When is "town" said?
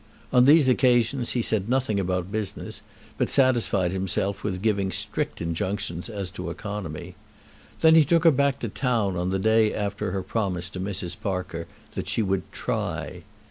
8.69-9.15